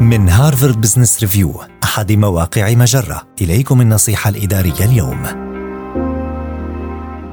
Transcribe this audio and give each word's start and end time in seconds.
من 0.00 0.28
Harvard 0.28 0.80
Business 0.80 1.20
Review 1.20 1.60
أحد 1.84 2.12
مواقع 2.12 2.74
مجرة. 2.74 3.22
إليكم 3.40 3.80
النصيحة 3.80 4.30
الإدارية 4.30 4.84
اليوم. 4.84 5.22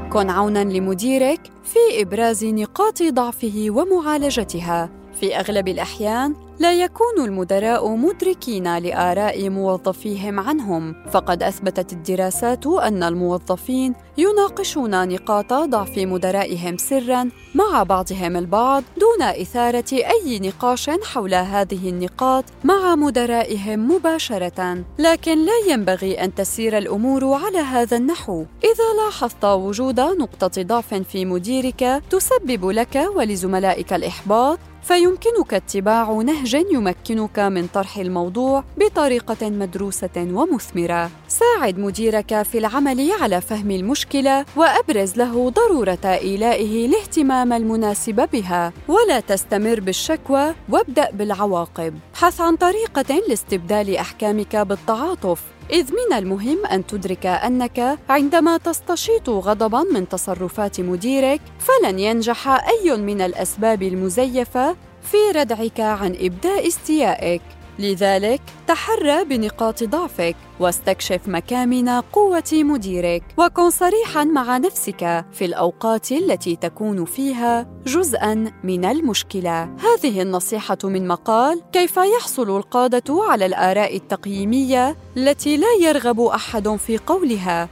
كن 0.10 0.30
عونا 0.30 0.64
لمديرك 0.64 1.40
في 1.64 2.02
إبراز 2.02 2.46
نقاط 2.46 3.04
ضعفه 3.04 3.66
ومعالجتها. 3.70 4.90
في 5.20 5.40
أغلب 5.40 5.68
الأحيان 5.68 6.36
لا 6.60 6.74
يكون 6.74 7.26
المدراء 7.26 7.96
مدركين 7.96 8.78
لآراء 8.78 9.50
موظفيهم 9.50 10.40
عنهم. 10.40 10.96
فقد 11.12 11.44
أثبتت 11.44 11.94
الدراسات 11.94 12.68
أن 12.68 13.04
الموظفين 13.04 13.94
يناقشون 14.18 15.08
نقاط 15.08 15.54
ضعف 15.54 15.98
مدرائهم 15.98 16.78
سرا 16.78 17.30
مع 17.56 17.84
بعضهم 17.84 18.38
البعض 18.38 18.84
دون 18.98 19.22
إثارة 19.22 19.94
أي 19.94 20.40
نقاش 20.40 20.90
حول 20.90 21.34
هذه 21.34 21.90
النقاط 21.90 22.46
مع 22.64 22.96
مدرائهم 22.96 23.92
مباشرة. 23.92 24.84
لكن 25.00 25.46
لا 25.46 25.58
ينبغي 25.70 26.24
أن 26.24 26.36
تسير 26.36 26.78
الأمور 26.78 27.34
على 27.34 27.58
هذا 27.58 27.98
النحو. 27.98 28.46
إذا 28.64 29.04
لاحظت 29.06 29.46
وجود 29.46 30.00
نقطة 30.00 30.62
ضعف 30.64 30.94
في 30.94 31.26
مديرك 31.26 32.02
تسبب 32.10 32.66
لك 32.66 33.10
ولزملائك 33.16 33.94
الإحباط 33.94 34.60
فيمكنك 34.84 35.54
اتباع 35.54 36.12
نهج 36.12 36.43
يمكنك 36.54 37.40
من 37.40 37.68
طرح 37.68 37.98
الموضوع 37.98 38.64
بطريقة 38.78 39.50
مدروسة 39.50 40.10
ومثمرة. 40.18 41.10
ساعد 41.28 41.80
مديرك 41.80 42.42
في 42.42 42.58
العمل 42.58 43.12
على 43.22 43.42
فهم 43.42 43.72
المشكلة 43.72 44.46
وأبرز 44.56 45.18
له 45.18 45.50
ضرورة 45.50 46.06
إيلائه 46.06 46.86
الاهتمام 46.86 47.54
المناسب 47.54 48.30
بها. 48.34 48.74
ولا 48.88 49.20
تستمر 49.20 49.80
بالشكوى 49.80 50.54
وابدأ 50.70 51.12
بالعواقب. 51.12 52.00
ابحث 52.14 52.42
عن 52.42 52.56
طريقة 52.56 53.22
لاستبدال 53.30 53.96
أحكامك 53.96 54.56
بالتعاطف. 54.56 55.42
إذ 55.72 55.92
من 55.92 56.18
المهم 56.18 56.66
أن 56.66 56.88
تدرك 56.88 57.26
أنك 57.26 58.00
عندما 58.10 58.58
تستشيط 58.58 59.30
غضبًا 59.30 59.84
من 59.84 60.10
تصرفات 60.10 60.82
مديرك، 60.82 61.42
فلن 61.60 62.00
ينجح 62.00 62.48
أي 62.48 62.98
من 62.98 63.22
الأسباب 63.22 63.84
المزيفة 63.84 64.76
في 65.04 65.40
ردعك 65.40 65.80
عن 65.80 66.16
إبداء 66.20 66.68
استيائك. 66.68 67.42
لذلك 67.80 68.42
تحرى 68.68 69.24
بنقاط 69.24 69.84
ضعفك 69.84 70.36
واستكشف 70.60 71.20
مكامن 71.28 71.90
قوة 71.90 72.44
مديرك 72.54 73.24
وكن 73.38 73.70
صريحا 73.70 74.24
مع 74.24 74.58
نفسك 74.58 75.26
في 75.34 75.46
الأوقات 75.46 76.12
التي 76.12 76.56
تكون 76.56 77.06
فيها 77.06 77.68
جزءا 77.86 78.52
من 78.64 78.86
المشكلة. 78.86 79.64
هذه 79.64 80.22
النصيحة 80.22 80.78
من 80.84 81.08
مقال 81.08 81.62
كيف 81.72 81.98
يحصل 82.18 82.58
القادة 82.58 83.24
على 83.30 83.46
الآراء 83.46 83.96
التقييمية 83.96 84.98
التي 85.18 85.58
لا 85.58 85.68
يرغب 85.82 86.22
أحد 86.22 86.76
في 86.76 86.98
قولها؟ 86.98 87.70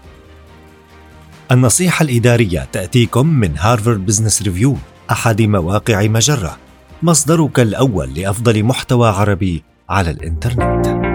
النصيحة 1.51 2.03
الإدارية 2.03 2.67
تأتيكم 2.71 3.27
من 3.27 3.57
Harvard 3.57 4.05
Business 4.05 4.41
Review 4.41 4.75
أحد 5.11 5.41
مواقع 5.41 6.07
مجرة. 6.07 6.57
مصدرك 7.03 7.59
الأول 7.59 8.13
لأفضل 8.13 8.63
محتوى 8.63 9.09
عربي 9.09 9.63
على 9.89 10.11
الإنترنت. 10.11 11.10